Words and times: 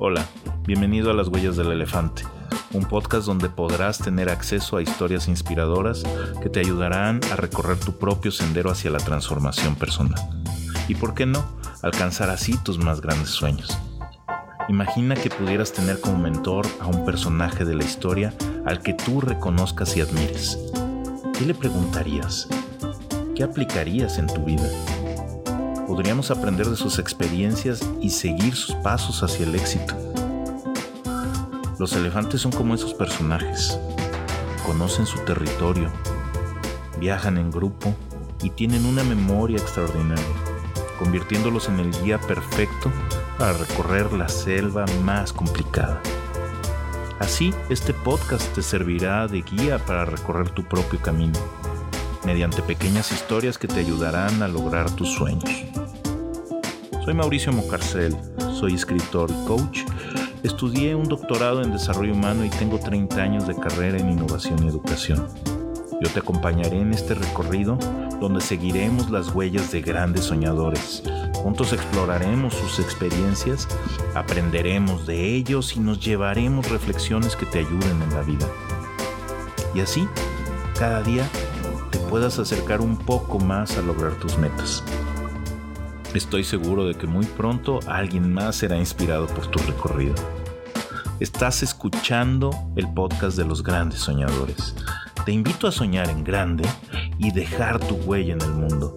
Hola, 0.00 0.24
bienvenido 0.64 1.10
a 1.10 1.12
Las 1.12 1.26
Huellas 1.26 1.56
del 1.56 1.72
Elefante, 1.72 2.22
un 2.72 2.84
podcast 2.84 3.26
donde 3.26 3.48
podrás 3.48 3.98
tener 3.98 4.28
acceso 4.28 4.76
a 4.76 4.82
historias 4.82 5.26
inspiradoras 5.26 6.04
que 6.40 6.48
te 6.48 6.60
ayudarán 6.60 7.20
a 7.32 7.36
recorrer 7.36 7.80
tu 7.80 7.98
propio 7.98 8.30
sendero 8.30 8.70
hacia 8.70 8.92
la 8.92 8.98
transformación 8.98 9.74
personal. 9.74 10.14
Y 10.86 10.94
por 10.94 11.14
qué 11.14 11.26
no, 11.26 11.44
alcanzar 11.82 12.30
así 12.30 12.56
tus 12.58 12.78
más 12.78 13.00
grandes 13.00 13.30
sueños. 13.30 13.76
Imagina 14.68 15.16
que 15.16 15.30
pudieras 15.30 15.72
tener 15.72 16.00
como 16.00 16.18
mentor 16.18 16.64
a 16.78 16.86
un 16.86 17.04
personaje 17.04 17.64
de 17.64 17.74
la 17.74 17.82
historia 17.82 18.32
al 18.66 18.82
que 18.82 18.94
tú 18.94 19.20
reconozcas 19.20 19.96
y 19.96 20.00
admires. 20.00 20.60
¿Qué 21.36 21.44
le 21.44 21.54
preguntarías? 21.54 22.46
¿Qué 23.34 23.42
aplicarías 23.42 24.18
en 24.18 24.28
tu 24.28 24.44
vida? 24.44 24.70
Podríamos 25.88 26.30
aprender 26.30 26.66
de 26.66 26.76
sus 26.76 26.98
experiencias 26.98 27.80
y 28.02 28.10
seguir 28.10 28.54
sus 28.54 28.74
pasos 28.76 29.22
hacia 29.22 29.46
el 29.46 29.54
éxito. 29.54 29.96
Los 31.78 31.94
elefantes 31.94 32.42
son 32.42 32.52
como 32.52 32.74
esos 32.74 32.92
personajes. 32.92 33.80
Conocen 34.66 35.06
su 35.06 35.18
territorio, 35.20 35.90
viajan 37.00 37.38
en 37.38 37.50
grupo 37.50 37.94
y 38.42 38.50
tienen 38.50 38.84
una 38.84 39.02
memoria 39.02 39.56
extraordinaria, 39.56 40.22
convirtiéndolos 40.98 41.70
en 41.70 41.80
el 41.80 41.90
guía 42.02 42.20
perfecto 42.20 42.92
para 43.38 43.54
recorrer 43.54 44.12
la 44.12 44.28
selva 44.28 44.84
más 45.04 45.32
complicada. 45.32 46.02
Así, 47.18 47.54
este 47.70 47.94
podcast 47.94 48.46
te 48.54 48.60
servirá 48.60 49.26
de 49.26 49.40
guía 49.40 49.78
para 49.78 50.04
recorrer 50.04 50.50
tu 50.50 50.64
propio 50.64 51.00
camino, 51.00 51.38
mediante 52.24 52.62
pequeñas 52.62 53.12
historias 53.12 53.58
que 53.58 53.68
te 53.68 53.80
ayudarán 53.80 54.42
a 54.42 54.48
lograr 54.48 54.90
tus 54.90 55.10
sueños. 55.10 55.50
Soy 57.04 57.14
Mauricio 57.14 57.52
Mocarcel, 57.52 58.16
soy 58.54 58.74
escritor 58.74 59.30
y 59.30 59.46
coach. 59.46 59.80
Estudié 60.42 60.94
un 60.94 61.08
doctorado 61.08 61.62
en 61.62 61.72
desarrollo 61.72 62.12
humano 62.12 62.44
y 62.44 62.50
tengo 62.50 62.78
30 62.78 63.16
años 63.20 63.46
de 63.46 63.54
carrera 63.56 63.98
en 63.98 64.10
innovación 64.10 64.62
y 64.62 64.68
educación. 64.68 65.26
Yo 66.00 66.10
te 66.10 66.20
acompañaré 66.20 66.80
en 66.80 66.92
este 66.92 67.14
recorrido 67.14 67.76
donde 68.20 68.40
seguiremos 68.40 69.10
las 69.10 69.34
huellas 69.34 69.72
de 69.72 69.80
grandes 69.80 70.24
soñadores. 70.24 71.02
Juntos 71.34 71.72
exploraremos 71.72 72.54
sus 72.54 72.78
experiencias, 72.78 73.68
aprenderemos 74.14 75.06
de 75.06 75.34
ellos 75.34 75.76
y 75.76 75.80
nos 75.80 76.04
llevaremos 76.04 76.70
reflexiones 76.70 77.36
que 77.36 77.46
te 77.46 77.60
ayuden 77.60 78.02
en 78.02 78.14
la 78.14 78.22
vida. 78.22 78.46
Y 79.74 79.80
así, 79.80 80.06
cada 80.78 81.02
día, 81.02 81.28
te 81.90 81.98
puedas 81.98 82.38
acercar 82.38 82.80
un 82.80 82.96
poco 82.96 83.38
más 83.38 83.76
a 83.76 83.82
lograr 83.82 84.14
tus 84.14 84.36
metas. 84.38 84.82
Estoy 86.14 86.44
seguro 86.44 86.86
de 86.86 86.94
que 86.94 87.06
muy 87.06 87.26
pronto 87.26 87.80
alguien 87.86 88.32
más 88.32 88.56
será 88.56 88.76
inspirado 88.76 89.26
por 89.26 89.46
tu 89.46 89.58
recorrido. 89.60 90.14
Estás 91.20 91.62
escuchando 91.62 92.50
el 92.76 92.92
podcast 92.92 93.36
de 93.36 93.44
los 93.44 93.62
grandes 93.62 94.00
soñadores. 94.00 94.74
Te 95.24 95.32
invito 95.32 95.66
a 95.66 95.72
soñar 95.72 96.08
en 96.08 96.24
grande 96.24 96.64
y 97.18 97.32
dejar 97.32 97.78
tu 97.78 97.96
huella 97.96 98.34
en 98.34 98.42
el 98.42 98.52
mundo. 98.52 98.96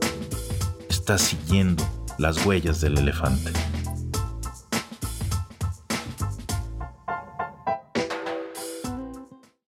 Estás 0.89 1.21
siguiendo 1.21 1.83
las 2.17 2.45
huellas 2.45 2.79
del 2.79 2.97
elefante. 2.97 3.51